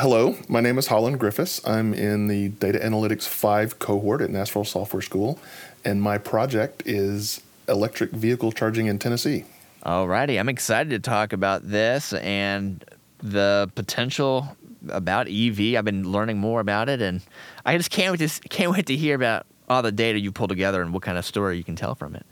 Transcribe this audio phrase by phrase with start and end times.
[0.00, 1.60] Hello, my name is Holland Griffis.
[1.68, 5.38] I'm in the Data Analytics 5 cohort at Nashville Software School,
[5.84, 9.44] and my project is electric vehicle charging in Tennessee.
[9.84, 12.82] Alrighty, I'm excited to talk about this and
[13.18, 14.56] the potential
[14.88, 15.76] about EV.
[15.76, 17.20] I've been learning more about it, and
[17.66, 20.48] I just can't wait to can't wait to hear about all the data you pull
[20.48, 22.24] together and what kind of story you can tell from it.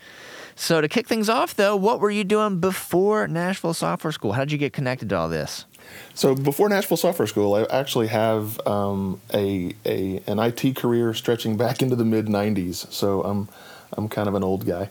[0.55, 4.32] So to kick things off, though, what were you doing before Nashville Software School?
[4.32, 5.66] How did you get connected to all this?
[6.14, 11.57] So before Nashville Software School, I actually have um, a, a an IT career stretching
[11.57, 12.93] back into the mid '90s.
[12.93, 13.49] So I'm
[13.93, 14.90] I'm kind of an old guy,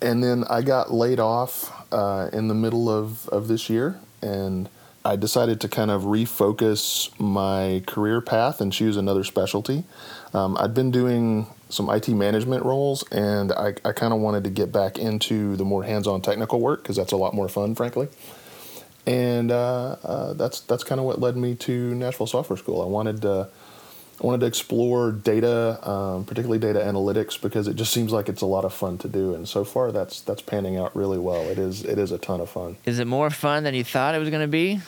[0.00, 4.68] and then I got laid off uh, in the middle of of this year, and
[5.06, 9.84] I decided to kind of refocus my career path and choose another specialty.
[10.34, 14.50] Um, I'd been doing some IT management roles, and I, I kind of wanted to
[14.50, 18.08] get back into the more hands-on technical work because that's a lot more fun, frankly.
[19.06, 22.82] And uh, uh, that's that's kind of what led me to Nashville Software School.
[22.82, 23.48] I wanted to
[24.20, 28.40] I wanted to explore data, um, particularly data analytics, because it just seems like it's
[28.40, 29.34] a lot of fun to do.
[29.34, 31.42] And so far, that's that's panning out really well.
[31.42, 32.78] It is it is a ton of fun.
[32.86, 34.80] Is it more fun than you thought it was going to be?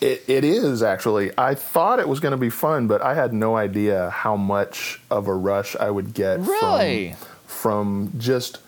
[0.00, 1.30] It, it is actually.
[1.38, 5.00] I thought it was going to be fun, but I had no idea how much
[5.10, 7.14] of a rush I would get really?
[7.46, 8.58] from, from just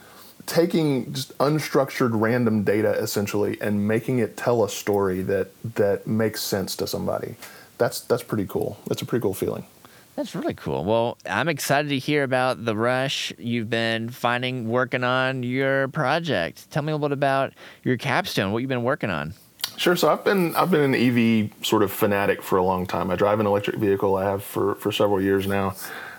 [0.46, 6.40] taking just unstructured random data essentially and making it tell a story that that makes
[6.42, 7.34] sense to somebody.
[7.78, 8.78] That's that's pretty cool.
[8.86, 9.66] That's a pretty cool feeling.
[10.14, 10.84] That's really cool.
[10.84, 16.70] Well, I'm excited to hear about the rush you've been finding working on your project.
[16.70, 17.52] Tell me a little bit about
[17.84, 19.34] your capstone, what you've been working on.
[19.76, 19.94] Sure.
[19.94, 23.10] So I've been I've been an EV sort of fanatic for a long time.
[23.10, 24.16] I drive an electric vehicle.
[24.16, 25.74] I have for for several years now.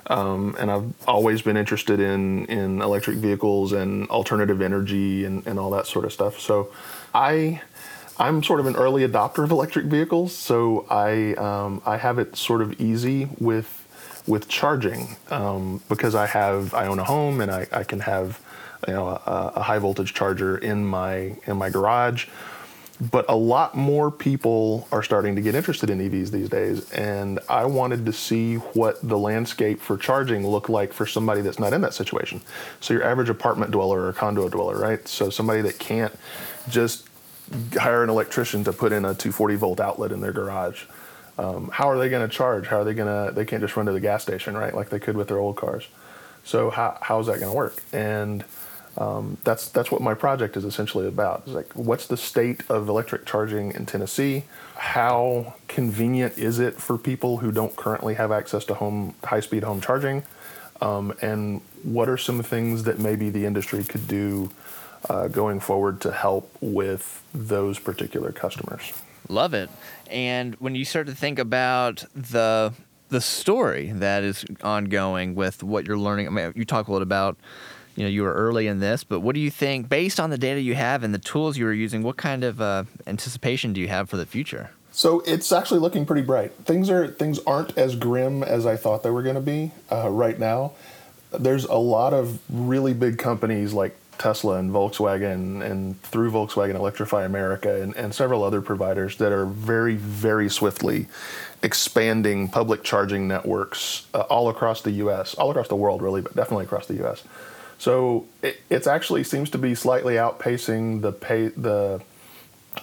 [0.07, 5.59] Um, and I've always been interested in in electric vehicles and alternative energy and, and
[5.59, 6.39] all that sort of stuff.
[6.39, 6.71] So
[7.13, 7.61] I
[8.19, 12.35] I'm sort of an early adopter of electric vehicles, so I um, I have it
[12.35, 13.85] sort of easy with
[14.25, 18.39] with charging um, because I have I own a home and I, I can have
[18.87, 22.27] you know a, a high voltage charger in my in my garage
[22.99, 26.89] but a lot more people are starting to get interested in EVs these days.
[26.91, 31.59] And I wanted to see what the landscape for charging looked like for somebody that's
[31.59, 32.41] not in that situation.
[32.79, 35.07] So, your average apartment dweller or condo dweller, right?
[35.07, 36.17] So, somebody that can't
[36.69, 37.07] just
[37.77, 40.85] hire an electrician to put in a 240 volt outlet in their garage.
[41.37, 42.67] Um, how are they going to charge?
[42.67, 43.33] How are they going to?
[43.33, 44.73] They can't just run to the gas station, right?
[44.73, 45.87] Like they could with their old cars.
[46.43, 47.83] So how how is that going to work?
[47.93, 48.43] And
[48.97, 51.43] um, that's that's what my project is essentially about.
[51.45, 54.43] It's like, what's the state of electric charging in Tennessee?
[54.75, 59.81] How convenient is it for people who don't currently have access to home high-speed home
[59.81, 60.23] charging?
[60.81, 64.51] Um, and what are some things that maybe the industry could do
[65.09, 68.93] uh, going forward to help with those particular customers?
[69.29, 69.69] Love it.
[70.09, 72.73] And when you start to think about the
[73.09, 77.01] the story that is ongoing with what you're learning, I mean, you talk a lot
[77.01, 77.37] about
[77.97, 80.37] you know you were early in this, but what do you think, based on the
[80.37, 83.81] data you have and the tools you were using, what kind of uh, anticipation do
[83.81, 84.69] you have for the future?
[84.91, 86.51] So it's actually looking pretty bright.
[86.63, 90.09] Things are things aren't as grim as I thought they were going to be uh,
[90.09, 90.73] right now.
[91.31, 97.25] There's a lot of really big companies like Tesla and Volkswagen and through Volkswagen Electrify
[97.25, 101.07] America and, and several other providers that are very, very swiftly
[101.63, 106.35] expanding public charging networks uh, all across the US, all across the world, really, but
[106.35, 107.23] definitely across the US.
[107.77, 112.01] So it it's actually seems to be slightly outpacing the pay the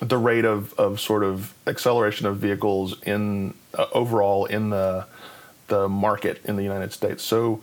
[0.00, 5.06] the rate of, of sort of acceleration of vehicles in uh, overall in the
[5.68, 7.22] the market in the United States.
[7.22, 7.62] So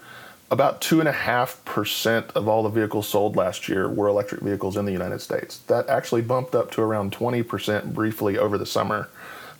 [0.49, 4.41] about two and a half percent of all the vehicles sold last year were electric
[4.41, 5.59] vehicles in the United States.
[5.67, 9.09] That actually bumped up to around twenty percent briefly over the summer,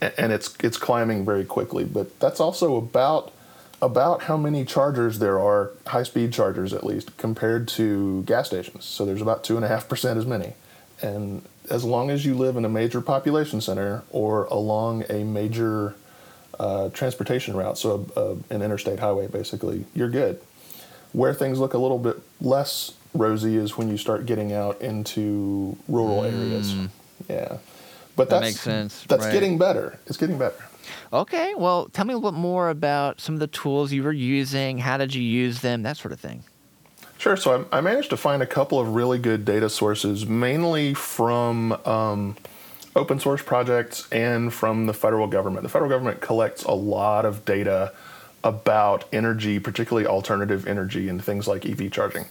[0.02, 1.86] and it's it's climbing very quickly.
[1.86, 3.32] But that's also about
[3.82, 8.86] about how many chargers there are, high speed chargers at least, compared to gas stations.
[8.86, 10.54] So there's about 2.5% as many.
[11.02, 15.96] And as long as you live in a major population center or along a major
[16.60, 20.40] uh, transportation route, so a, a, an interstate highway basically, you're good.
[21.14, 25.78] Where things look a little bit less rosy is when you start getting out into
[25.88, 26.32] rural mm.
[26.32, 26.76] areas.
[27.28, 27.58] Yeah.
[28.16, 29.04] But that that's, makes sense.
[29.06, 29.34] That's right.
[29.34, 29.98] getting better.
[30.06, 30.64] It's getting better.
[31.14, 34.12] Okay, well, tell me a little bit more about some of the tools you were
[34.12, 34.78] using.
[34.78, 35.84] How did you use them?
[35.84, 36.44] That sort of thing.
[37.18, 37.38] Sure.
[37.38, 41.74] So I, I managed to find a couple of really good data sources, mainly from
[41.86, 42.36] um,
[42.96, 45.64] open source projects and from the federal government.
[45.64, 47.94] The federal government collects a lot of data
[48.44, 52.26] about energy, particularly alternative energy and things like EV charging.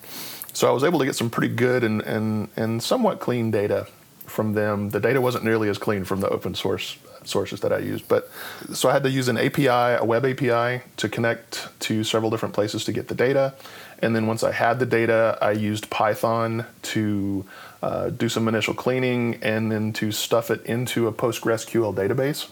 [0.53, 3.87] So I was able to get some pretty good and, and, and somewhat clean data
[4.31, 4.91] from them.
[4.91, 8.09] The data wasn't nearly as clean from the open source sources that I used.
[8.09, 8.31] But
[8.73, 12.55] so I had to use an API, a web API, to connect to several different
[12.55, 13.55] places to get the data.
[14.03, 17.45] And then once I had the data, I used Python to
[17.83, 22.49] uh, do some initial cleaning and then to stuff it into a PostgreSQL database.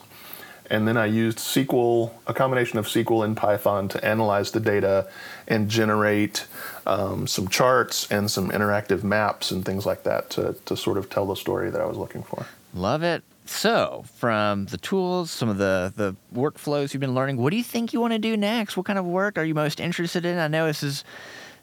[0.70, 5.08] And then I used SQL, a combination of SQL and Python to analyze the data
[5.46, 6.46] and generate
[6.86, 11.08] um, some charts and some interactive maps and things like that to, to sort of
[11.08, 12.46] tell the story that I was looking for.
[12.74, 13.22] Love it.
[13.46, 17.64] So, from the tools, some of the, the workflows you've been learning, what do you
[17.64, 18.76] think you want to do next?
[18.76, 20.38] What kind of work are you most interested in?
[20.38, 21.02] I know this is,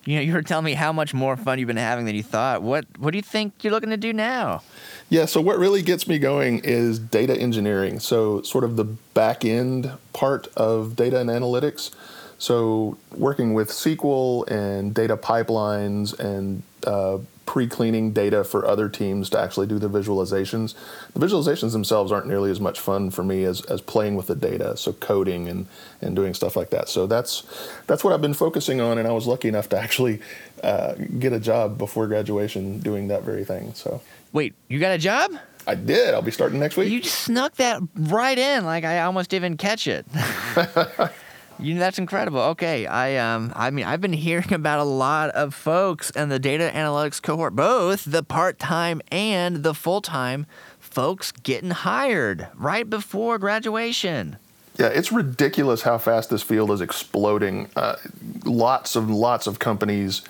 [0.05, 2.23] you know, you were telling me how much more fun you've been having than you
[2.23, 2.61] thought.
[2.61, 4.61] What What do you think you're looking to do now?
[5.09, 7.99] Yeah, so what really gets me going is data engineering.
[7.99, 11.91] So, sort of the back end part of data and analytics.
[12.37, 19.29] So, working with SQL and data pipelines and uh, pre cleaning data for other teams
[19.29, 20.73] to actually do the visualizations.
[21.13, 24.35] The visualizations themselves aren't nearly as much fun for me as, as playing with the
[24.35, 25.67] data, so coding and,
[26.01, 26.89] and doing stuff like that.
[26.89, 27.43] So, that's,
[27.87, 30.21] that's what I've been focusing on, and I was lucky enough to actually
[30.63, 33.73] uh, get a job before graduation doing that very thing.
[33.73, 34.01] So,
[34.33, 35.31] Wait, you got a job?
[35.67, 36.13] I did.
[36.13, 36.91] I'll be starting next week.
[36.91, 40.05] You just snuck that right in, like I almost didn't catch it.
[41.59, 42.39] you that's incredible.
[42.39, 46.39] Okay, I um, I mean, I've been hearing about a lot of folks in the
[46.39, 50.45] data analytics cohort, both the part-time and the full-time
[50.79, 54.37] folks getting hired right before graduation.
[54.77, 57.69] Yeah, it's ridiculous how fast this field is exploding.
[57.75, 57.95] Uh,
[58.43, 60.21] lots of lots of companies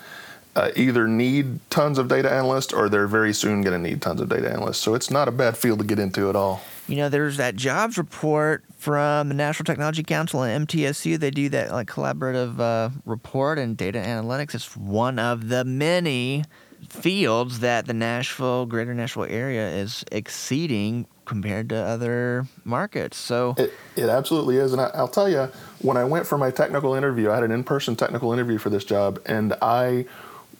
[0.56, 4.22] uh, either need tons of data analysts or they're very soon going to need tons
[4.22, 4.78] of data analysts.
[4.78, 6.62] So it's not a bad field to get into at all.
[6.88, 11.18] You know, there's that jobs report from the Nashville Technology Council and MTSU.
[11.18, 14.54] They do that like collaborative uh, report and data analytics.
[14.54, 16.44] It's one of the many
[16.88, 23.16] fields that the Nashville, greater Nashville area is exceeding compared to other markets.
[23.16, 24.72] So it, it absolutely is.
[24.72, 25.50] And I, I'll tell you,
[25.82, 28.70] when I went for my technical interview, I had an in person technical interview for
[28.70, 30.06] this job, and I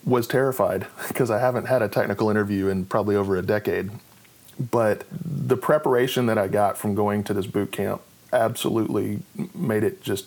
[0.07, 3.91] was terrified because I haven't had a technical interview in probably over a decade.
[4.59, 8.01] But the preparation that I got from going to this boot camp
[8.33, 9.21] absolutely
[9.55, 10.27] made it just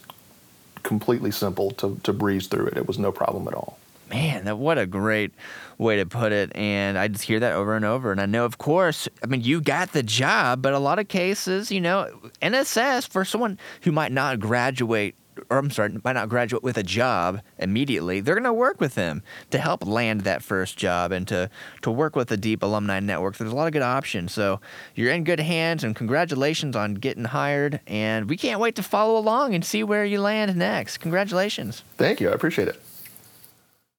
[0.84, 2.78] completely simple to, to breeze through it.
[2.78, 3.80] It was no problem at all.
[4.10, 5.32] Man, that what a great
[5.78, 6.52] way to put it.
[6.56, 8.12] And I just hear that over and over.
[8.12, 11.08] And I know, of course, I mean, you got the job, but a lot of
[11.08, 12.10] cases, you know,
[12.42, 15.16] NSS for someone who might not graduate
[15.50, 18.96] or I'm sorry, might not graduate with a job immediately, they're going to work with
[18.96, 21.50] them to help land that first job and to,
[21.82, 23.38] to work with a deep alumni network.
[23.38, 24.32] There's a lot of good options.
[24.32, 24.60] So
[24.96, 27.80] you're in good hands, and congratulations on getting hired.
[27.88, 30.98] And we can't wait to follow along and see where you land next.
[30.98, 31.84] Congratulations.
[31.98, 32.30] Thank you.
[32.30, 32.82] I appreciate it.